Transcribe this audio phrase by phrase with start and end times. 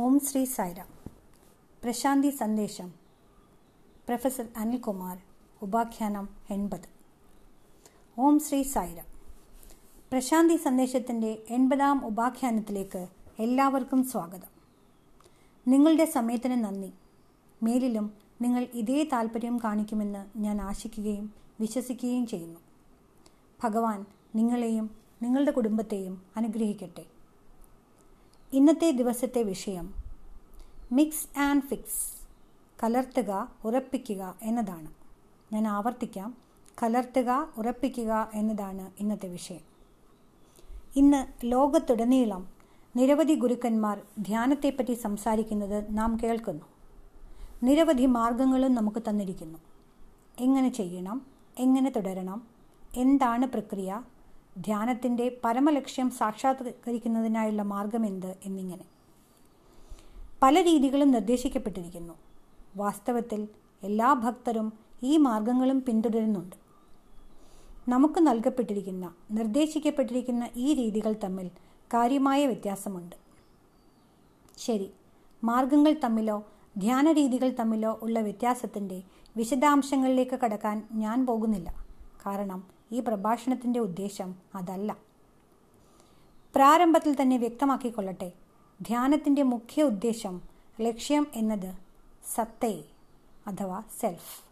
[0.00, 0.86] ഓം ശ്രീ സൈറാം
[1.82, 2.88] പ്രശാന്തി സന്ദേശം.
[4.06, 5.18] പ്രൊഫസർ അനിൽകുമാർ.
[5.62, 6.88] ഉപാഖ്യാനം എൺപത്.
[8.18, 9.04] ഓം ശ്രീ സൈറാം
[10.12, 13.08] പ്രശാന്തി സന്ദേശത്തിന്റെ എൺപതാം ഉപാഖ്യാനത്തിലേക്ക്
[13.38, 14.48] എല്ലാവർക്കും സ്വാഗതം.
[15.68, 16.92] നിങ്ങളുടെ സമയത്തിന് നന്ദി.
[17.62, 18.12] മേലിലും
[18.42, 22.60] നിങ്ങൾ ഇതേ താല്പര്യം കാണിക്കുമെന്ന് ഞാൻ ആശിക്കുകയും വിശ്വസിക്കുകയും ചെയ്യുന്നു.
[23.64, 24.90] ഭഗവാൻ നിങ്ങളെയും
[25.22, 27.17] നിങ്ങളുടെ കുടുംബത്തെയും അനുഗ്രഹിക്കട്ടെ.
[28.52, 29.94] ഇന്നത്തെ ദിവസത്തെ വിഷയം.
[30.92, 32.12] മിക്സ് ആൻഡ് ഫിക്സ്
[32.84, 34.88] കലർത്തുക ഉറപ്പിക്കുക എന്നതാണ്.
[35.52, 36.36] ഞാൻ ആവർത്തിക്കാം.
[36.82, 39.60] കലർത്തുക ഉറപ്പിക്കുക എന്നതാണ് ഇന്നത്തെ വിഷയം.
[40.96, 42.48] ഇന്ന് ലോകത്തുടനീളം
[42.96, 46.64] നിരവധി ഗുരുക്കന്മാർ ധ്യാനത്തെപ്പറ്റി സംസാരിക്കുന്നത് നാം കേൾക്കുന്നു.
[47.62, 49.58] നിരവധി മാർഗങ്ങളും നമുക്ക് തന്നിരിക്കുന്നു.
[50.40, 51.26] എങ്ങനെ ചെയ്യണം?
[51.58, 52.42] എങ്ങനെ തുടരണം?
[52.96, 54.02] എന്താണ് പ്രക്രിയ?
[54.58, 58.84] ധ്യാനത്തിന്റെ പരമലക്ഷ്യം സാക്ഷാത്കരിക്കുന്നതിനായുള്ള മാർഗമെന്ത് എന്നിങ്ങനെ.
[60.42, 62.14] പല രീതികളും നിർദ്ദേശിക്കപ്പെട്ടിരിക്കുന്നു.
[62.76, 63.48] വാസ്തവത്തിൽ
[63.82, 66.56] എല്ലാ ഭക്തരും ഈ മാർഗങ്ങളും പിന്തുടരുന്നുണ്ട്.
[67.90, 71.50] നമുക്ക് നൽകപ്പെട്ടിരിക്കുന്ന നിർദ്ദേശിക്കപ്പെട്ടിരിക്കുന്ന ഈ രീതികൾ തമ്മിൽ
[71.94, 73.16] കാര്യമായ വ്യത്യാസമുണ്ട്.
[74.58, 74.90] ശരി
[75.44, 76.46] മാർഗങ്ങൾ തമ്മിലോ
[76.78, 79.02] ധ്യാന രീതികൾ തമ്മിലോ ഉള്ള വ്യത്യാസത്തിന്റെ
[79.36, 81.86] വിശദാംശങ്ങളിലേക്ക് കടക്കാൻ ഞാൻ പോകുന്നില്ല.
[82.26, 84.96] കാരണം ഈ പ്രഭാഷണത്തിന്റെ ഉദ്ദേശം അതല്ല.
[86.54, 88.32] പ്രാരംഭത്തിൽ തന്നെ വ്യക്തമാക്കിക്കൊള്ളട്ടെ
[88.82, 90.42] ധ്യാനത്തിന്റെ മുഖ്യ ഉദ്ദേശം
[90.80, 91.74] ലക്ഷ്യം എന്നത്
[92.34, 92.82] സത്തയെ
[93.46, 94.48] അഥവാ സെൽഫ്.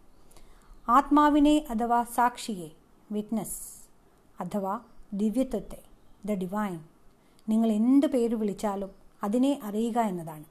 [0.91, 2.69] ആത്മാവിനെ അഥവാ സാക്ഷിയെ
[3.11, 3.87] വിറ്റ്നസ്
[4.41, 4.79] അഥവാ
[5.13, 5.83] ദിവ്യത്വത്തെ
[6.25, 6.79] ദ ഡിവൈൻ.
[7.49, 8.89] നിങ്ങൾ എന്ത് പേര് വിളിച്ചാലും
[9.23, 10.45] അതിനെ അറിയുക എന്നതാണ്.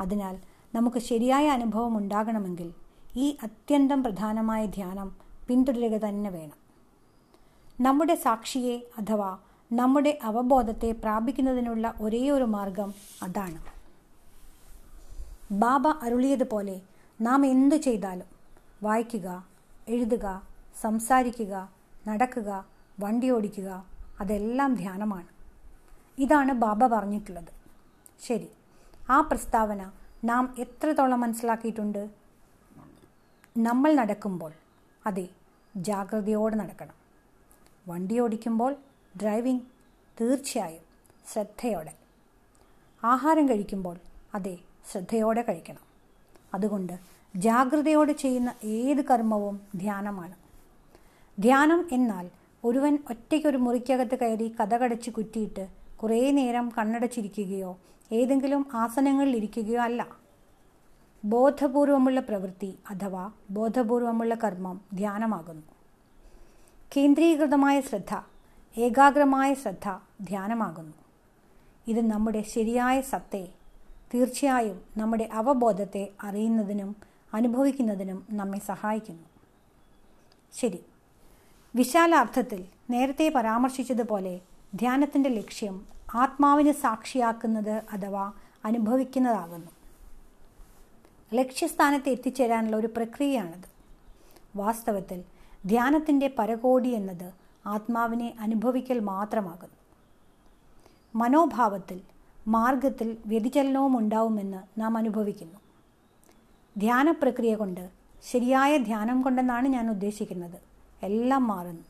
[0.00, 0.38] അതിനാൽ
[0.74, 2.74] നമുക്ക് ശരിയായ അനുഭവം ഉണ്ടാകണമെങ്കിൽ
[3.16, 5.16] ഈ അത്യന്തം പ്രധാനമായ ധ്യാനം
[5.48, 6.61] പിന്തുടരുക തന്നെ വേണം.
[7.82, 9.38] നമ്മുടെ സാക്ഷിയെ അഥവാ
[9.72, 13.60] നമ്മുടെ അവബോധത്തെ പ്രാപിക്കുന്നതിനുള്ള ഒരേയൊരു ഒരു മാർഗം അതാണ്.
[15.52, 16.80] ബാബ അരുളിയതുപോലെ
[17.20, 18.28] നാം എന്തു ചെയ്താലും
[18.82, 19.44] വായിക്കുക
[19.88, 20.42] എഴുതുക
[20.80, 21.70] സംസാരിക്കുക
[22.08, 22.64] നടക്കുക
[23.00, 23.84] വണ്ടി ഓടിക്കുക
[24.20, 25.28] അതെല്ലാം ധ്യാനമാണ്.
[26.18, 27.52] ഇതാണ് ബാബ പറഞ്ഞിട്ടുള്ളത്.
[28.22, 28.48] ശരി
[29.10, 29.90] ആ പ്രസ്താവന
[30.24, 32.10] നാം എത്രത്തോളം മനസ്സിലാക്കിയിട്ടുണ്ട്?
[33.58, 34.52] നമ്മൾ നടക്കുമ്പോൾ
[35.06, 35.28] അതെ
[35.76, 37.01] ജാഗ്രതയോടെ നടക്കണം.
[37.88, 38.76] വണ്ടി ഓടിക്കുമ്പോൾ
[39.22, 39.62] ഡ്രൈവിംഗ്
[40.20, 40.82] തീർച്ചയായും
[41.32, 41.92] ശ്രദ്ധയോടെ.
[43.04, 43.96] ആഹാരം കഴിക്കുമ്പോൾ
[44.34, 44.58] അതെ
[44.90, 45.92] ശ്രദ്ധയോടെ കഴിക്കണം.
[46.54, 46.98] അതുകൊണ്ട്
[47.36, 50.34] ജാഗ്രതയോടെ ചെയ്യുന്ന ഏത് കർമ്മവും ധ്യാനമാണ്.
[51.38, 52.30] ധ്യാനം എന്നാൽ
[52.64, 55.68] ഒരുവൻ ഒറ്റയ്ക്കൊരു മുറിക്കകത്ത് കയറി കഥകടച്ച് കുറ്റിയിട്ട്
[56.02, 57.78] കുറേ നേരം കണ്ണടച്ചിരിക്കുകയോ
[58.12, 60.06] ഏതെങ്കിലും ആസനങ്ങളിൽ ഇരിക്കുകയോ അല്ല.
[61.24, 65.62] ബോധപൂർവമുള്ള പ്രവൃത്തി അഥവാ ബോധപൂർവമുള്ള കർമ്മം ധ്യാനമാകുന്നു.
[66.96, 68.22] കേന്ദ്രീകൃതമായ ശ്രദ്ധ
[68.78, 69.88] ഏകാഗ്രമായ ശ്രദ്ധ
[70.20, 70.92] ധ്യാനമാകുന്നു.
[71.88, 73.48] ഇത് നമ്മുടെ ശരിയായ സത്തെ
[74.14, 76.96] തീർച്ചയായും നമ്മുടെ അവബോധത്തെ അറിയുന്നതിനും
[77.34, 79.22] അനുഭവിക്കുന്നതിനും നമ്മെ സഹായിക്കുന്നു.
[80.52, 80.84] ശരി.
[81.76, 84.40] വിശാലാർത്ഥത്തിൽ നേരത്തെ പരാമർശിച്ചതുപോലെ
[84.74, 88.32] ധ്യാനത്തിന്റെ ലക്ഷ്യം ആത്മാവിന് സാക്ഷിയാക്കുന്നത് അഥവാ
[88.64, 89.70] അനുഭവിക്കുന്നതാകുന്നു.
[91.34, 93.72] ലക്ഷ്യസ്ഥാനത്ത് എത്തിച്ചേരാനുള്ള ഒരു പ്രക്രിയയാണിത്.
[94.56, 95.24] വാസ്തവത്തിൽ
[95.66, 97.32] ധ്യാനത്തിന്റെ പരകോടി എന്നത്
[97.66, 99.76] ആത്മാവിനെ അനുഭവിക്കൽ മാത്രമാകുന്നു.
[101.14, 102.00] മനോഭാവത്തിൽ
[102.48, 105.58] മാർഗത്തിൽ വ്യതിചലനവും ഉണ്ടാവുമെന്ന് നാം അനുഭവിക്കുന്നു.
[106.78, 107.90] ധ്യാന പ്രക്രിയ കൊണ്ട്
[108.22, 110.60] ശരിയായ ധ്യാനം കൊണ്ടെന്നാണ് ഞാൻ ഉദ്ദേശിക്കുന്നത്.
[111.02, 111.82] എല്ലാം മാറുന്നു.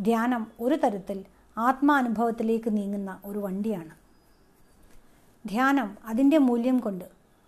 [0.00, 1.24] ധ്യാനം ഒരു തരത്തിൽ
[1.58, 3.90] ആത്മാനുഭവത്തിലേക്ക് നീങ്ങുന്ന ഒരു വണ്ടിയാണ്.
[5.48, 7.04] ധ്യാനം അതിന്റെ മൂല്യം കൊണ്ട്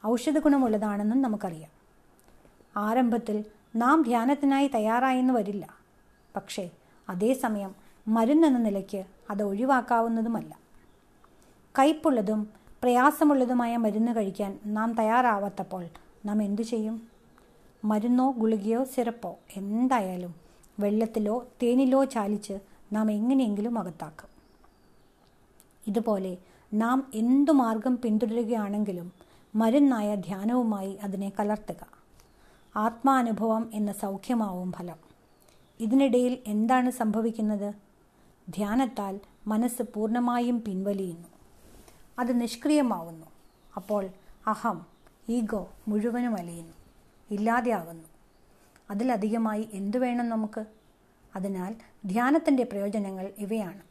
[0.06, 1.70] ഔഷധ ഗുണമുള്ളതാണെന്നും നമുക്കറിയാം.
[2.76, 3.44] ആരംഭത്തിൽ
[3.76, 5.68] നാം ധ്യാനത്തിനായി തയ്യാറായെന്ന് വരില്ല.
[6.36, 6.70] പക്ഷേ
[7.08, 7.74] അതേസമയം
[8.08, 10.58] മരുന്നെന്ന നിലയ്ക്ക് അത് ഒഴിവാക്കാവുന്നതുമല്ല.
[11.78, 12.48] കയ്പുള്ളതും
[12.82, 15.88] പ്രയാസമുള്ളതുമായ മരുന്ന് കഴിക്കാൻ നാം തയ്യാറാവാത്തപ്പോൾ
[16.24, 17.02] നാം എന്തു ചെയ്യും?
[17.84, 20.34] മരുന്നോ ഗുളികയോ സിറപ്പോ എന്തായാലും
[20.80, 22.58] വെള്ളത്തിലോ തേനിലോ ചാലിച്ച്
[22.92, 24.28] നാം എങ്ങനെയെങ്കിലും അകത്താക്കും.
[25.86, 26.36] ഇതുപോലെ
[26.74, 29.12] നാം എന്തു മാർഗം പിന്തുടരുകയാണെങ്കിലും
[29.54, 32.01] മരുന്നായ ധ്യാനവുമായി അതിനെ കലർത്തുക.
[32.76, 34.96] ആത്മാനുഭവം എന്ന സൗഖ്യമാവും ഫലം.
[35.80, 37.74] ഇതിനിടയിൽ എന്താണ് സംഭവിക്കുന്നത്?
[38.48, 41.28] ധ്യാനത്താൽ മനസ്സ് പൂർണമായും പിൻവലിയുന്നു.
[42.18, 43.26] അത് നിഷ്ക്രിയമാവുന്നു.
[43.76, 44.08] അപ്പോൾ
[44.46, 44.86] അഹം
[45.28, 46.72] ഈഗോ മുഴുവനും അലിയുന്നു.
[47.30, 48.04] ഇല്ലാതെയാകുന്നു
[48.90, 50.64] അതിലധികമായി എന്തു വേണം നമുക്ക്?
[51.36, 51.74] അതിനാൽ
[52.06, 53.82] ധ്യാനത്തിന്റെ പ്രയോജനങ്ങൾ ഇവയാണ്.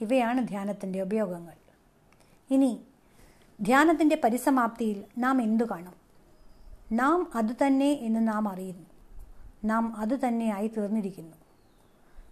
[0.00, 1.52] ഇവയാണ് ധ്യാനത്തിന്റെ ഉപയോഗങ്ങൾ.
[2.50, 2.80] ഇനി
[3.62, 6.03] ധ്യാനത്തിന്റെ പരിസമാപ്തിയിൽ നാം എന്തു കാണും?
[6.92, 8.86] നാം അതുതന്നെ എന്ന് നാം അറിയുന്നു.
[9.64, 11.36] നാം അതുതന്നെയായി തീർന്നിരിക്കുന്നു.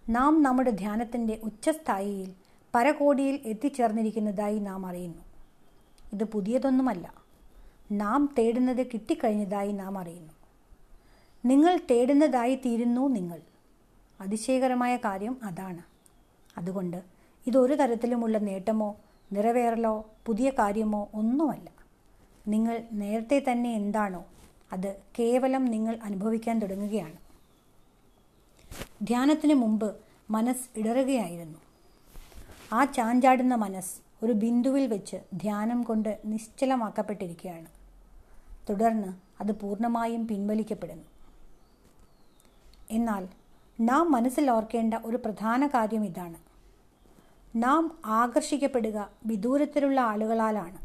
[0.09, 2.33] നാം നമ്മുടെ ധ്യാനത്തിന്റെ ഉച്ചസ്ഥായിയിൽ
[2.75, 5.23] പരകോടിയിൽ എത്തിച്ചേർന്നിരിക്കുന്നതായി നാം അറിയുന്നു.
[6.13, 7.13] ഇത് പുതിയതൊന്നുമല്ല.
[7.91, 10.33] നാം തേടുന്നത് കിട്ടിക്കഴിഞ്ഞതായി നാം അറിയുന്നു.
[11.45, 13.41] നിങ്ങൾ തേടുന്നതായി തീരുന്നു നിങ്ങൾ.
[14.21, 15.81] അതിശയകരമായ കാര്യം അതാണ്.
[16.57, 17.03] അതുകൊണ്ട്
[17.47, 18.95] ഇതൊരു തരത്തിലുമുള്ള നേട്ടമോ
[19.33, 21.69] നിറവേറലോ പുതിയ കാര്യമോ ഒന്നുമല്ല.
[22.47, 24.25] നിങ്ങൾ നേരത്തെ തന്നെ എന്താണോ
[24.73, 27.17] അത് കേവലം നിങ്ങൾ അനുഭവിക്കാൻ തുടങ്ങുകയാണ്.
[29.03, 29.95] ധ്യാനത്തിന് മുമ്പ്
[30.29, 31.59] മനസ്സ് ഇടറുകയായിരുന്നു.
[32.73, 37.65] ആ ചാഞ്ചാടുന്ന മനസ്സ് ഒരു ബിന്ദുവിൽ വെച്ച് ധ്യാനം കൊണ്ട് നിശ്ചലമാക്കപ്പെട്ടിരിക്കുകയാണ്.
[38.69, 41.03] തുടർന്ന് അത് പൂർണമായും പിൻവലിക്കപ്പെടുന്നു.
[42.91, 43.27] എന്നാൽ
[43.81, 46.35] നാം മനസ്സിൽ ഓർക്കേണ്ട ഒരു പ്രധാന കാര്യം ഇതാണ്.
[47.55, 50.77] നാം ആകർഷിക്കപ്പെടുക വിദൂരത്തിലുള്ള ആളുകളാലാണ്.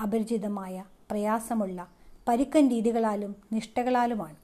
[0.00, 4.36] അപരിചിതമായ പ്രയാസമുള്ള പരുക്കൻ രീതികളാലും നിഷ്ഠകളാലുമാണ്.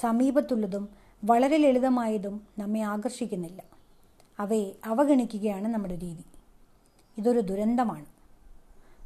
[0.00, 0.88] സമീപത്തുള്ളതും
[1.24, 3.62] വളരെ ലളിതമായതും നമ്മെ ആകർഷിക്കുന്നില്ല.
[4.38, 6.24] അവയെ അവഗണിക്കുകയാണ് നമ്മുടെ രീതി.
[7.18, 8.06] ഇതൊരു ദുരന്തമാണ്.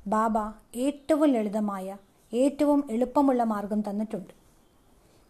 [0.06, 1.96] ബാബ ഏറ്റവും ലളിതമായ
[2.34, 4.34] ഏറ്റവും എളുപ്പമുള്ള മാർഗം തന്നിട്ടുണ്ട്.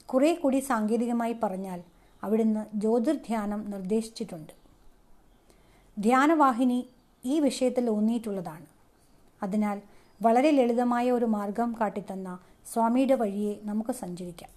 [0.06, 1.82] കുറേ കൂടി സാങ്കേതികമായി പറഞ്ഞാൽ
[2.23, 4.52] അവിടുന്ന് ജ്യോതിർധ്യാനം നിർദ്ദേശിച്ചിട്ടുണ്ട്.
[5.99, 6.88] ധ്യാനവാഹിനി
[7.25, 8.67] ഈ വിഷയത്തിൽ ഊന്നിയിട്ടുള്ളതാണ്.
[9.43, 9.82] അതിനാൽ
[10.24, 12.38] വളരെ ലളിതമായ ഒരു മാർഗം കാട്ടിത്തന്ന
[12.72, 14.50] സ്വാമിയുടെ വഴിയെ നമുക്ക് സഞ്ചരിക്കാം.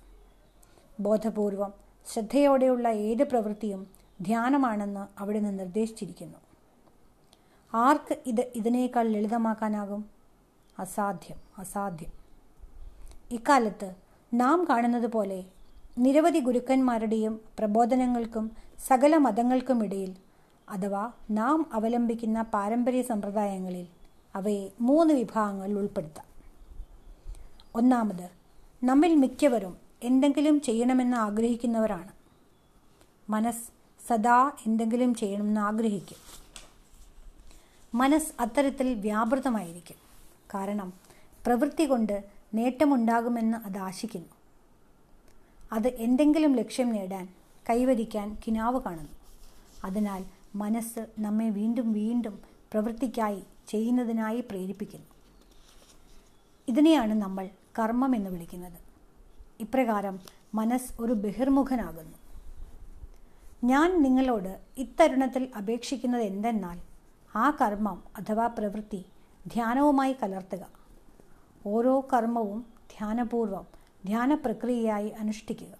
[0.99, 1.73] ബോധപൂർവം
[2.13, 3.87] ശ്രദ്ധയോടെയുള്ള ഏത് പ്രവൃത്തിയും
[4.21, 6.37] ധ്യാനമാണെന്ന് അവിടെ നിന്ന് നിർദ്ദേശിച്ചിരിക്കുന്നു.
[7.73, 10.05] ആർക്ക് ഇത് ഇതിനേക്കാൾ ലളിതമാക്കാനാകും?
[10.79, 12.11] അസാധ്യം അസാധ്യം.
[13.31, 13.89] ഇക്കാലത്ത്
[14.33, 15.39] നാം കാണുന്നത് പോലെ
[15.97, 18.51] നിരവധി ഗുരുക്കന്മാരുടെയും പ്രബോധനങ്ങൾക്കും
[18.87, 20.15] സകല മതങ്ങൾക്കുമിടയിൽ
[20.69, 23.87] അഥവാ നാം അവലംബിക്കുന്ന പാരമ്പര്യ സമ്പ്രദായങ്ങളിൽ
[24.35, 26.25] അവയെ മൂന്ന് വിഭാഗങ്ങളിൽ ഉൾപ്പെടുത്താം.
[27.75, 28.29] ഒന്നാമത്
[28.83, 32.11] നമ്മിൽ മിക്കവരും എന്തെങ്കിലും ചെയ്യണമെന്ന് ആഗ്രഹിക്കുന്നവരാണ്.
[33.29, 33.69] മനസ്സ്
[34.07, 36.17] സദാ എന്തെങ്കിലും ചെയ്യണമെന്ന് ആഗ്രഹിക്കും.
[37.95, 39.95] മനസ്സ് അത്തരത്തിൽ വ്യാപൃതമായിരിക്കും.
[40.53, 40.93] കാരണം
[41.45, 42.23] പ്രവൃത്തി കൊണ്ട്
[42.53, 44.29] നേട്ടമുണ്ടാകുമെന്ന് അത് ആശിക്കുന്നു.
[45.71, 47.29] അത് എന്തെങ്കിലും ലക്ഷ്യം നേടാൻ
[47.69, 49.11] കൈവരിക്കാൻ കിനാവ് കാണുന്നു.
[49.83, 52.39] അതിനാൽ മനസ്സ് നമ്മെ വീണ്ടും വീണ്ടും
[52.71, 55.05] പ്രവൃത്തിക്കായി ചെയ്യുന്നതിനായി പ്രേരിപ്പിക്കുന്നു.
[56.67, 58.79] ഇതിനെയാണ് നമ്മൾ കർമ്മം എന്ന് വിളിക്കുന്നത്.
[59.59, 60.19] ഇപ്രകാരം
[60.55, 62.17] മനസ്സ് ഒരു ബഹിർമുഖനാകുന്നു.
[63.63, 66.79] ഞാൻ നിങ്ങളോട് ഇത്തരുണത്തിൽ അപേക്ഷിക്കുന്നത് എന്തെന്നാൽ
[67.35, 69.05] ആ കർമ്മം അഥവാ പ്രവൃത്തി
[69.47, 70.67] ധ്യാനവുമായി കലർത്തുക.
[71.65, 73.65] ഓരോ കർമ്മവും ധ്യാനപൂർവം
[74.05, 75.75] ധ്യാന പ്രക്രിയയായി അനുഷ്ഠിക്കുക.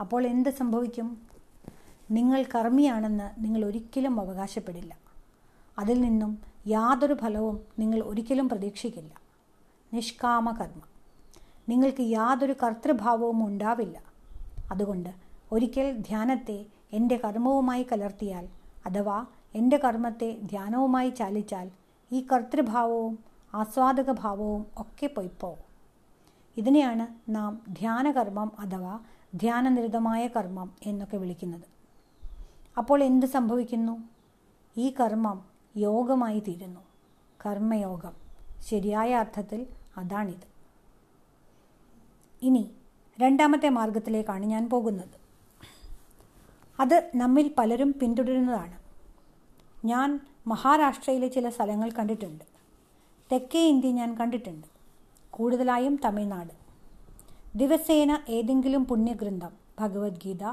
[0.00, 1.28] അപ്പോൾ എന്ത് സംഭവിക്കും?
[2.10, 4.98] നിങ്ങൾ കർമ്മിയാണെന്ന് നിങ്ങൾ ഒരിക്കലും അവകാശപ്പെടില്ല.
[5.78, 9.14] അതിൽ നിന്നും യാതൊരു ഫലവും നിങ്ങൾ ഒരിക്കലും പ്രതീക്ഷിക്കില്ല.
[9.94, 10.82] നിഷ്കാമകർമ്മ.
[11.68, 14.02] നിങ്ങൾക്ക് യാതൊരു കർത്തൃഭാവവും ഉണ്ടാവില്ല.
[14.70, 15.14] അതുകൊണ്ട്
[15.52, 18.48] ഒരിക്കൽ ധ്യാനത്തെ എന്റെ കർമ്മവുമായി കലർത്തിയാൽ
[18.86, 21.70] അഥവാ എന്റെ കർമ്മത്തെ ധ്യാനവുമായി ചാലിച്ചാൽ
[22.12, 23.18] ഈ കർത്തൃഭാവവും
[23.54, 25.58] ആസ്വാദക ഭാവവും ഒക്കെ പൊയ്പോവും
[26.56, 28.98] ഇതിനെയാണ് നാം ധ്യാനകർമ്മം അഥവാ
[29.34, 31.64] ധ്യാനനിരതമായ കർമ്മം എന്നൊക്കെ വിളിക്കുന്നത്.
[32.78, 34.02] അപ്പോൾ എന്ത് സംഭവിക്കുന്നു?
[34.76, 35.47] ഈ കർമ്മം
[35.78, 36.80] യോഗമായി തീരുന്നു
[37.46, 38.14] കർമ്മയോഗം.
[38.60, 39.66] ശരിയായ അർത്ഥത്തിൽ
[39.96, 40.46] അതാണിത്.
[42.42, 42.70] ഇനി
[43.20, 45.16] രണ്ടാമത്തെ മാർഗത്തിലേക്കാണ് ഞാൻ പോകുന്നത്.
[46.80, 48.76] അത് നമ്മിൽ പലരും പിന്തുടരുന്നതാണ്.
[49.84, 52.44] ഞാൻ മഹാരാഷ്ട്രയിലെ ചില സ്ഥലങ്ങൾ കണ്ടിട്ടുണ്ട്.
[53.32, 54.66] തെക്കേ ഇന്ത്യ ഞാൻ കണ്ടിട്ടുണ്ട്.
[55.30, 56.54] കൂടുതലായും തമിഴ്നാട്.
[57.58, 60.44] ദിവസേന ഏതെങ്കിലും പുണ്യഗ്രന്ഥം ഭഗവത്ഗീത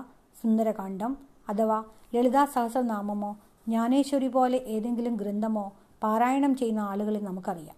[0.42, 1.18] സുന്ദരകാന്ഡം
[1.50, 1.84] അഥവാ
[2.16, 7.76] ലളിതാ സഹസ്രനാമമോ ജ്ഞാനേശ്വരി പോലെ ഏതെങ്കിലും ഗ്രന്ഥമോ പാരായണം ചെയ്യുന്ന ആളുകളെ നമുക്കറിയാം.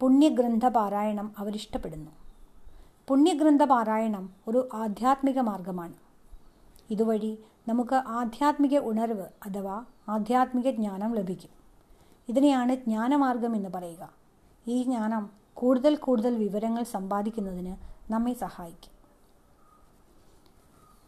[0.00, 2.10] പുണ്യഗ്രന്ഥ പാരായണം അവരിഷ്ടപ്പെടുന്നു.
[3.08, 5.92] പുണ്യഗ്രന്ഥ പാരായണം ഒരു ആധ്യാത്മിക മാർഗമാണ്.
[6.90, 7.38] ഇതുവഴി
[7.68, 11.50] നമുക്ക് ആധ്യാത്മിക ഉണർവ് അഥവാ ആധ്യാത്മിക ജ്ഞാനം ലഭിക്കും.
[12.28, 14.12] ഇതിനെയാണ് ജ്ഞാനമാർഗം എന്ന് പറയുക.
[14.68, 17.76] ഈ ജ്ഞാനം കൂടുതൽ കൂടുതൽ വിവരങ്ങൾ സമ്പാദിക്കുന്നതിന്
[18.12, 18.94] നമ്മെ സഹായിക്കും.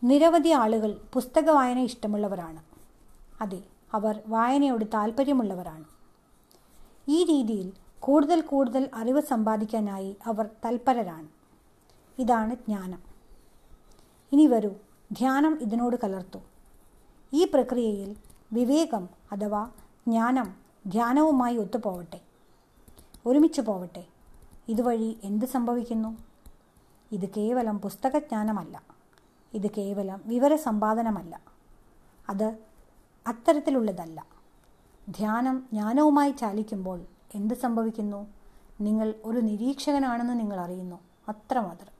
[0.09, 2.66] നിരവധി ആളുകൾ പുസ്തക വായന ഇഷ്ടമുള്ളവരാണ്.
[3.41, 3.63] അതെ
[3.93, 5.85] അവർ വായനയോട് താല്പര്യമുള്ളവരാണ്
[7.09, 11.29] ഈ രീതിയിൽ കൂടുതൽ കൂടുതൽ അറിവ് സമ്പാദിക്കാനായി അവർ തൽപരരാണ്.
[12.19, 13.03] ഇതാണ് ജ്ഞാനം.
[14.33, 14.71] ഇനി വരൂ
[15.13, 16.39] ധ്യാനം ഇതിനോട് കലർത്തു.
[17.33, 18.17] ഈ പ്രക്രിയയിൽ
[18.53, 19.71] വിവേകം അഥവാ
[20.07, 20.55] ജ്ഞാനം
[20.87, 22.21] ധ്യാനവുമായി ഒത്തുപോവട്ടെ.
[23.27, 24.05] ഒരുമിച്ച് പോവട്ടെ.
[24.69, 26.19] ഇതുവഴി എന്ത് സംഭവിക്കുന്നു?
[27.13, 28.83] ഇത് കേവലം പുസ്തകജ്ഞാനമല്ല.
[29.55, 31.41] ഇത് കേവലം വിവരസമ്പാദനമല്ല.
[32.29, 32.59] അത്
[33.27, 34.27] അത്തരത്തിലുള്ളതല്ല.
[35.09, 37.01] ധ്യാനം ജ്ഞാനവുമായി ചാലിക്കുമ്പോൾ
[37.35, 38.27] എന്ത് സംഭവിക്കുന്നു?
[38.81, 41.01] നിങ്ങൾ ഒരു നിരീക്ഷകനാണെന്ന് നിങ്ങൾ അറിയുന്നു.
[41.29, 41.97] അത്രമാത്രം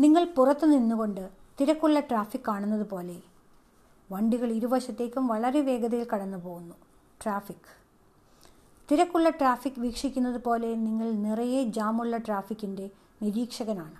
[0.00, 3.22] നിങ്ങൾ പുറത്തു നിന്നുകൊണ്ട് തിരക്കുള്ള ട്രാഫിക് കാണുന്നത് പോലെ
[4.12, 6.74] വണ്ടികൾ ഇരുവശത്തേക്കും വളരെ വേഗതയിൽ കടന്നു പോകുന്നു.
[7.22, 7.80] ട്രാഫിക്.
[8.92, 12.90] തിരക്കുള്ള ട്രാഫിക് വീക്ഷിക്കുന്നത് പോലെ നിങ്ങൾ നിറയെ ജാമുള്ള ട്രാഫിക്കിന്റെ
[13.22, 13.96] നിരീക്ഷകനാണ്.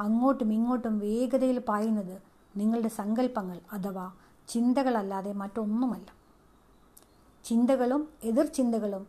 [0.00, 2.27] അങ്ങോട്ടും ഇങ്ങോട്ടും വേഗതയിൽ പായുന്നത്
[2.58, 4.12] നിങ്ങളുടെ സങ്കല്പങ്ങൾ അഥവാ
[4.48, 6.06] ചിന്തകളല്ലാതെ മറ്റൊന്നുമല്ല.
[7.44, 9.06] ചിന്തകളും എതിർചിന്തകളും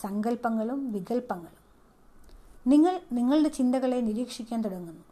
[0.00, 1.62] സങ്കല്പങ്ങളും വികല്പങ്ങളും.
[2.66, 5.04] നിങ്ങൾ നിങ്ങളുടെ ചിന്തകളെ നിരീക്ഷിക്കാൻ തുടങ്ങുന്നു.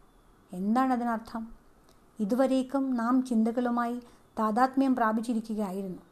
[0.53, 1.49] എന്താണ് അതിനർത്ഥം?
[2.21, 4.03] ഇതുവരേക്കും നാം ചിന്തകളുമായി
[4.39, 6.03] താതാത്മ്യം പ്രാപിച്ചിരിക്കുകയായിരുന്നു.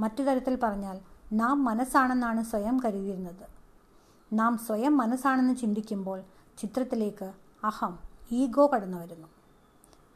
[0.00, 1.00] മറ്റു തരത്തിൽ പറഞ്ഞാൽ
[1.32, 3.46] നാം മനസ്സാണെന്നാണ് സ്വയം കരുതിയിരുന്നത്.
[4.32, 6.22] നാം സ്വയം മനസ്സാണെന്ന് ചിന്തിക്കുമ്പോൾ
[6.58, 7.32] ചിത്രത്തിലേക്ക്
[7.64, 7.98] അഹം
[8.32, 9.28] ഈഗോ കടന്നു വരുന്നു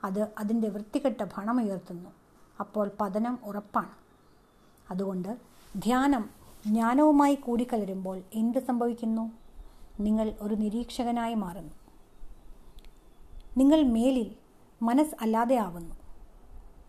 [0.04, 2.10] അത് അതിന്റെ വൃത്തികെട്ട ഭണമുയർത്തുന്നു.
[2.60, 3.90] അപ്പോൾ പതനം ഉറപ്പാണ്.
[4.90, 5.36] അതുകൊണ്ട്
[5.76, 6.30] ധ്യാനം
[6.66, 9.30] ജ്ഞാനവുമായി കൂടിക്കലരുമ്പോൾ എന്ത് സംഭവിക്കുന്നു?
[10.00, 11.72] നിങ്ങൾ ഒരു നിരീക്ഷകനായി മാറുന്നു.
[13.56, 14.34] നിങ്ങൾ മേലിൽ
[14.82, 15.94] മനസ്സ് അല്ലാതെ ആവുന്നു.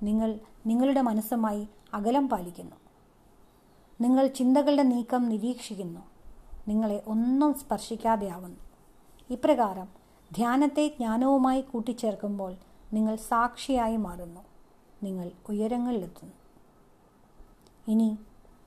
[0.03, 2.75] നിങ്ങൾ നിങ്ങളുടെ മനസ്സുമായി അകലം പാലിക്കുന്നു.
[4.01, 5.99] നിങ്ങൾ ചിന്തകളുടെ നീക്കം നിരീക്ഷിക്കുന്നു.
[6.67, 8.57] നിങ്ങളെ ഒന്നും സ്പർശിക്കാതെയാവുന്നു.
[9.29, 9.87] ഇപ്രകാരം
[10.33, 12.55] ധ്യാനത്തെ ജ്ഞാനവുമായി കൂട്ടിച്ചേർക്കുമ്പോൾ
[12.93, 14.41] നിങ്ങൾ സാക്ഷിയായി മാറുന്നു.
[15.03, 16.33] നിങ്ങൾ ഉയരങ്ങളിലെത്തുന്നു.
[17.87, 18.17] ഇനി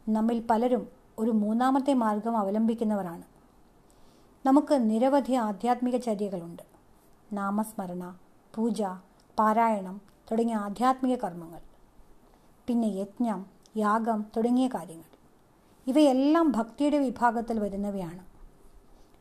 [0.08, 3.22] നമ്മിൽ പലരും ഒരു മൂന്നാമത്തെ മാർഗം അവലംബിക്കുന്നവരാണ്.
[4.46, 6.62] നമുക്ക് നിരവധി ആധ്യാത്മിക ചര്യകളുണ്ട്.
[7.32, 8.18] നാമസ്മരണ
[8.54, 8.82] പൂജ
[9.38, 11.60] പാരായണം തുടങ്ങിയ ആധ്യാത്മിക കർമ്മങ്ങൾ.
[12.66, 13.46] പിന്നെ യജ്ഞം
[13.76, 15.18] യാഗം തുടങ്ങിയ കാര്യങ്ങൾ.
[15.86, 18.26] ഇവയെല്ലാം ഭക്തിയുടെ വിഭാഗത്തിൽ വരുന്നവയാണ്.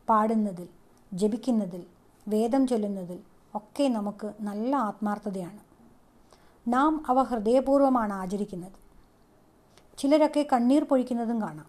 [0.10, 0.68] പാടുന്നതിൽ
[1.14, 1.86] ജപിക്കുന്നതിൽ
[2.28, 3.20] വേദം ചൊല്ലുന്നതിൽ
[3.58, 5.60] ഒക്കെ നമുക്ക് നല്ല ആത്മാർത്ഥതയാണ്.
[6.68, 8.72] നാം അവ ഹൃദയപൂർവമാണ് ആചരിക്കുന്നത്.
[9.98, 11.66] ചിലരൊക്കെ കണ്ണീർ പൊഴിക്കുന്നതും കാണാം.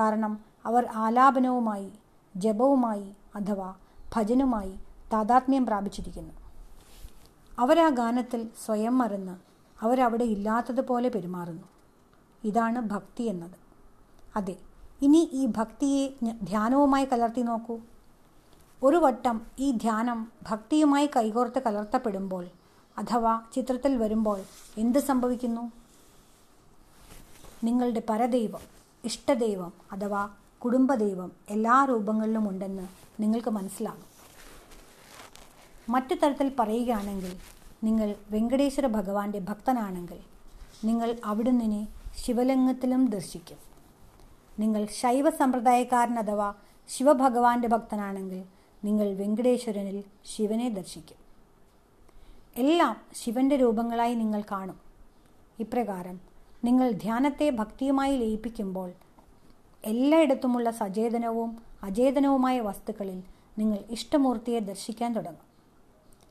[0.00, 1.92] കാരണം അവർ ആലാപനവുമായി
[2.36, 3.74] ജപവുമായി അഥവാ
[4.14, 4.74] ഭജനുമായി
[5.12, 6.34] താതാത്മ്യം പ്രാപിച്ചിരിക്കുന്നു.
[7.58, 9.36] അവരാ ഗാനത്തിൽ സ്വയം മറന്ന്
[9.84, 11.62] അവരവിടെ ഇല്ലാത്തതുപോലെ പെരുമാറുന്നു.
[12.44, 13.58] ഇതാണ് ഭക്തി എന്നത്.
[14.36, 14.56] അതെ
[15.02, 16.08] ഇനി ഈ ഭക്തിയെ
[16.42, 17.80] ധ്യാനവുമായി കലർത്തി നോക്കൂ.
[18.84, 22.46] ഒരു വട്ടം ഈ ധ്യാനം ഭക്തിയുമായി കൈകോർത്ത് കലർത്തപ്പെടുമ്പോൾ
[22.98, 24.40] അഥവാ ചിത്രത്തിൽ വരുമ്പോൾ
[24.78, 25.72] എന്ത് സംഭവിക്കുന്നു?
[27.64, 28.60] നിങ്ങളുടെ പരദൈവം
[29.04, 32.88] ഇഷ്ടദൈവം അഥവാ കുടുംബദൈവം എല്ലാ രൂപങ്ങളിലും ഉണ്ടെന്ന്
[33.22, 34.04] നിങ്ങൾക്ക് മനസ്സിലാകും.
[35.88, 37.36] മറ്റു തരത്തിൽ പറയുകയാണെങ്കിൽ
[37.84, 40.20] നിങ്ങൾ വെങ്കടേശ്വര ഭഗവാന്റെ ഭക്തനാണെങ്കിൽ
[40.84, 41.86] നിങ്ങൾ അവിടുന്ന്
[42.16, 43.58] ശിവലിംഗത്തിലും ദർശിക്കും.
[44.58, 46.54] നിങ്ങൾ ശൈവ സമ്പ്രദായക്കാരൻ അഥവാ
[46.88, 48.53] ശിവഭഗവാന്റെ ഭക്തനാണെങ്കിൽ
[48.84, 51.16] നിങ്ങൾ വെങ്കടേശ്വരനിൽ ശിവനെ ദർശിക്കും.
[52.56, 54.80] എല്ലാം ശിവന്റെ രൂപങ്ങളായി നിങ്ങൾ കാണും.
[55.58, 56.20] ഇപ്രകാരം
[56.64, 58.92] നിങ്ങൾ ധ്യാനത്തെ ഭക്തിയുമായി ലയിപ്പിക്കുമ്പോൾ
[59.84, 63.22] എല്ലായിടത്തുമുള്ള സചേതനവും അചേതനവുമായ വസ്തുക്കളിൽ
[63.58, 65.46] നിങ്ങൾ ഇഷ്ടമൂർത്തിയെ ദർശിക്കാൻ തുടങ്ങും.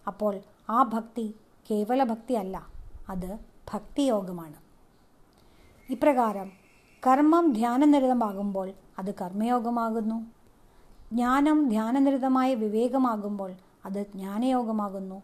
[0.08, 1.36] അപ്പോൾ ആ ഭക്തി
[1.72, 2.68] കേവല ഭക്തിയല്ല
[3.10, 3.38] അത്
[3.74, 4.56] ഭക്തിയോഗമാണ്.
[5.90, 6.52] ഇപ്രകാരം
[7.08, 10.43] കർമ്മം ധ്യാനനിരതമാകുമ്പോൾ അത് കർമ്മയോഗമാകുന്നു.
[11.14, 13.52] ജ്ഞാനം ധ്യാനനിരതമായ വിവേകമാകുമ്പോൾ
[13.86, 15.18] അത് ജ്ഞാനയോഗമാകുന്നു.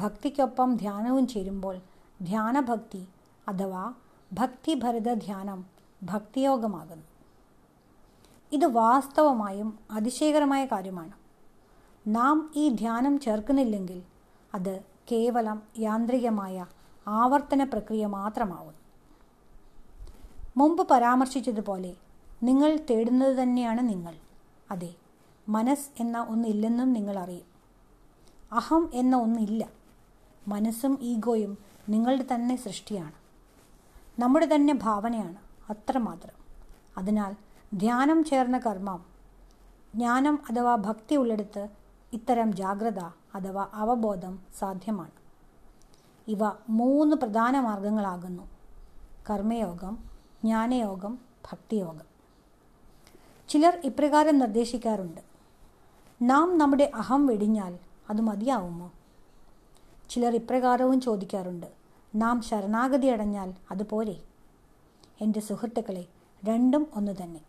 [0.00, 1.76] ഭക്തിക്കൊപ്പം ധ്യാനവും ചേരുമ്പോൾ
[2.22, 3.08] ധ്യാനഭക്തി
[3.48, 3.94] അഥവാ
[4.32, 5.64] ഭക്തിഭരിത ധ്യാനം
[6.02, 7.06] ഭക്തിയോഗമാകുന്നു.
[8.52, 11.12] ഇത് വാസ്തവമായും അതിശയകരമായ കാര്യമാണ്.
[12.06, 14.02] നാം ഈ ധ്യാനം ചേർക്കുന്നില്ലെങ്കിൽ
[14.54, 14.74] അത്
[15.12, 16.66] കേവലം യാന്ത്രികമായ
[17.06, 18.76] ആവർത്തന പ്രക്രിയ മാത്രമാവും.
[20.56, 21.92] മുമ്പ് പരാമർശിച്ചതുപോലെ
[22.42, 24.14] നിങ്ങൾ തേടുന്നത് തന്നെയാണ് നിങ്ങൾ.
[24.70, 24.94] അതെ
[25.48, 27.46] മനസ്സ് എന്ന ഒന്നില്ലെന്നും നിങ്ങൾ അറിയും
[28.52, 29.68] അഹം എന്ന ഒന്നില്ല.
[30.48, 33.12] മനസ്സും ഈഗോയും നിങ്ങളുടെ തന്നെ സൃഷ്ടിയാണ്.
[34.20, 35.36] നമ്മുടെ തന്നെ ഭാവനയാണ്
[35.70, 36.34] അത്രമാത്രം.
[36.98, 37.36] അതിനാൽ
[37.74, 39.04] ധ്യാനം ചേർന്ന കർമ്മം
[39.94, 41.68] ജ്ഞാനം അഥവാ ഭക്തി ഉള്ളിടത്ത്
[42.12, 42.98] ഇത്തരം ജാഗ്രത
[43.34, 45.10] അഥവാ അവബോധം സാധ്യമാണ്.
[46.28, 46.38] ഇവ
[46.68, 48.42] മൂന്ന് പ്രധാന മാർഗങ്ങളാകുന്നു.
[49.30, 49.98] കർമ്മയോഗം
[50.44, 51.18] ജ്ഞാനയോഗം
[51.52, 52.06] ഭക്തിയോഗം.
[53.48, 55.27] ചിലർ ഇപ്രകാരം നിർദ്ദേശിക്കാറുണ്ട്.
[56.22, 57.78] നാം നമ്മുടെ അഹം വെടിഞ്ഞാൽ
[58.10, 58.92] അത് മതിയാവുമോ?
[60.10, 61.66] ചിലർ ഇപ്രകാരവും ചോദിക്കാറുണ്ട്
[62.14, 64.16] നാം ശരണാഗതി അടഞ്ഞാൽ അതുപോലെ
[65.20, 66.06] എന്റെ സുഹൃത്തുക്കളെ
[66.44, 67.40] രണ്ടും ഒന്ന് തന്നെ.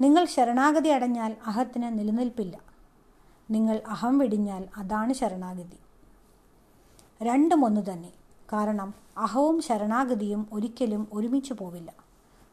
[0.00, 2.60] നിങ്ങൾ ശരണാഗതി അടഞ്ഞാൽ അഹത്തിന് നിലനിൽപ്പില്ല.
[3.50, 5.78] നിങ്ങൾ അഹം വെടിഞ്ഞാൽ അതാണ് ശരണാഗതി.
[7.22, 8.12] രണ്ടും ഒന്ന് തന്നെ.
[8.52, 11.92] കാരണം അഹവും ശരണാഗതിയും ഒരിക്കലും ഒരുമിച്ച് പോവില്ല.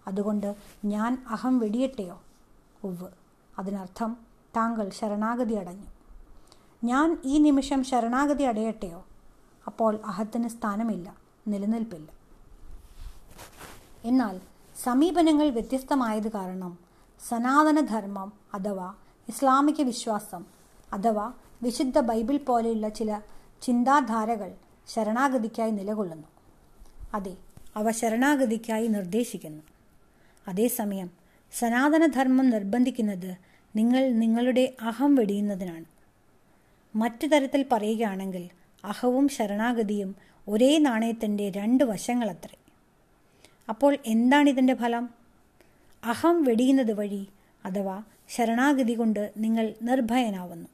[0.08, 0.56] അതുകൊണ്ട്
[0.86, 2.22] ഞാൻ അഹം വെടിയട്ടെയോ?
[2.84, 3.08] ഉവ്
[3.60, 4.27] അതിനർത്ഥം
[4.58, 5.88] താങ്കൾ ശരണാഗതി അടഞ്ഞു.
[6.84, 9.06] ഞാൻ ഈ നിമിഷം ശരണാഗതി അടയട്ടെയോ?
[9.68, 12.10] അപ്പോൾ അഹത്തിന് സ്ഥാനമില്ല നിലനിൽപ്പില്ല.
[14.06, 14.36] എന്നാൽ
[14.84, 16.78] സമീപനങ്ങൾ വ്യത്യസ്തമായത് കാരണം
[17.30, 18.96] സനാതനധർമ്മം അഥവാ
[19.30, 20.46] ഇസ്ലാമിക വിശ്വാസം
[20.94, 21.34] അഥവാ
[21.64, 23.22] വിശുദ്ധ ബൈബിൾ പോലെയുള്ള ചില
[23.62, 24.52] ചിന്താധാരകൾ
[24.88, 26.28] ശരണാഗതിക്കായി നിലകൊള്ളുന്നു.
[27.14, 27.38] അതെ
[27.76, 29.64] അവ ശരണാഗതിക്കായി നിർദ്ദേശിക്കുന്നു.
[30.48, 31.10] അതേസമയം
[31.60, 33.32] സനാതനധർമ്മം നിർബന്ധിക്കുന്നത്
[33.78, 35.86] നിങ്ങൾ നിങ്ങളുടെ അഹം വെടിയുന്നതിനാണ്.
[36.96, 38.50] മറ്റു തരത്തിൽ പറയുകയാണെങ്കിൽ
[38.84, 40.16] അഹവും ശരണാഗതിയും
[40.48, 42.58] ഒരേ നാണയത്തിന്റെ രണ്ട് വശങ്ങളത്രേ.
[43.70, 45.10] അപ്പോൾ എന്താണിതിന്റെ ഫലം?
[46.04, 47.28] അഹം വെടിയുന്നത് വഴി
[47.66, 50.68] അഥവാ ശരണാഗതി കൊണ്ട് നിങ്ങൾ നിർഭയനാവുന്നു.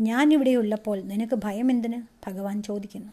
[0.00, 3.12] ഞാനിവിടെയുള്ളപ്പോൾ നിനക്ക് ഭയം എന്തിന് ഭഗവാൻ ചോദിക്കുന്നു.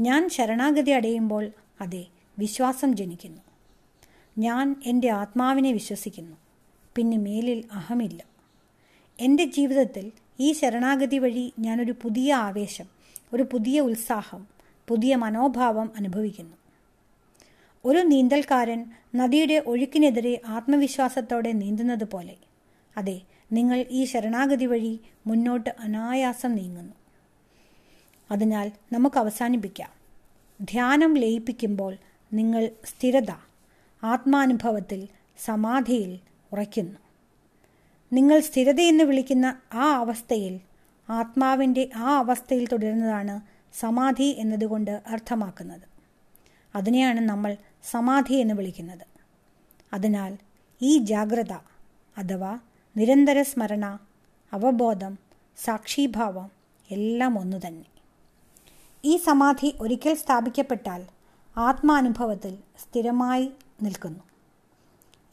[0.00, 1.50] ഞാൻ ശരണാഗതി അടയുമ്പോൾ
[1.80, 2.06] അതെ
[2.38, 3.40] വിശ്വാസം ജനിക്കുന്നു.
[4.38, 6.36] ഞാൻ എന്റെ ആത്മാവിനെ വിശ്വസിക്കുന്നു.
[6.96, 8.24] പിന്നെ മേലിൽ അഹമില്ല.
[9.20, 12.84] എന്റെ ജീവിതത്തിൽ ഈ ശരണാഗതി വഴി ഞാനൊരു പുതിയ ആവേശം
[13.32, 14.46] ഒരു പുതിയ ഉത്സാഹം
[14.88, 16.56] പുതിയ മനോഭാവം അനുഭവിക്കുന്നു.
[17.84, 22.36] ഒരു നീന്തൽക്കാരൻ നദിയുടെ ഒഴുക്കിനെതിരെ ആത്മവിശ്വാസത്തോടെ നീന്തുന്നത് പോലെ.
[22.96, 23.20] അതെ
[23.52, 26.92] നിങ്ങൾ ഈ ശരണാഗതി വഴി മുന്നോട്ട് അനായാസം നീങ്ങുന്നു.
[28.30, 29.90] അതിനാൽ നമുക്ക് അവസാനിപ്പിക്കാം.
[30.64, 31.96] ധ്യാനം ലയിപ്പിക്കുമ്പോൾ
[32.32, 33.30] നിങ്ങൾ സ്ഥിരത
[34.04, 36.18] ആത്മാനുഭവത്തിൽ സമാധിയിൽ
[36.52, 36.98] ഉറയ്ക്കുന്നു.
[38.12, 40.60] നിങ്ങൾ സ്ഥിരതയെന്ന് വിളിക്കുന്ന ആ അവസ്ഥയിൽ
[41.10, 43.40] ആത്മാവിന്റെ ആ അവസ്ഥയിൽ തുടരുന്നതാണ്
[43.78, 45.80] സമാധി എന്നതുകൊണ്ട് അർത്ഥമാക്കുന്നത്.
[46.74, 47.56] അതിനെയാണ് നമ്മൾ
[47.90, 49.06] സമാധി എന്ന് വിളിക്കുന്നത്.
[49.92, 50.38] അതിനാൽ
[50.82, 51.52] ഈ ജാഗ്രത
[52.18, 52.58] അഥവാ
[52.96, 53.98] നിരന്തര സ്മരണ
[54.52, 55.18] അവബോധം
[55.64, 56.50] സാക്ഷീഭാവം
[56.90, 57.84] എല്ലാം ഒന്നു തന്നെ
[59.04, 61.06] ഈ സമാധി ഒരിക്കൽ സ്ഥാപിക്കപ്പെട്ടാൽ
[61.56, 63.50] ആത്മാനുഭവത്തിൽ സ്ഥിരമായി
[63.82, 64.29] നിൽക്കുന്നു.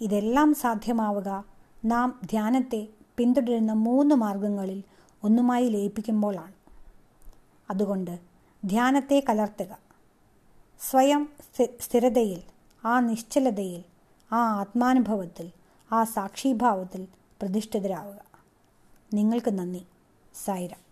[0.01, 1.45] ഇതെല്ലാം സാധ്യമാവുക.
[1.85, 2.87] നാം ധ്യാനത്തെ
[3.17, 4.83] പിന്തുടരുന്ന മൂന്ന് മാർഗങ്ങളിൽ
[5.23, 6.53] ഒന്നുമായി ലയിപ്പിക്കുമ്പോഴാണ്
[7.69, 8.19] അതുകൊണ്ട്
[8.65, 9.77] ധ്യാനത്തെ കലർത്തുക.
[10.91, 11.29] സ്വയം
[11.81, 12.41] സ്ഥിരതയിൽ
[12.85, 13.83] ആ നിശ്ചലതയിൽ
[14.31, 15.51] ആ ആത്മാനുഭവത്തിൽ
[15.91, 17.07] ആ സാക്ഷിഭാവത്തിൽ
[17.41, 18.19] പ്രതിഷ്ഠിതരാവുക.
[19.13, 19.85] നിങ്ങൾക്ക് നന്ദി.
[20.45, 20.86] സായിരം.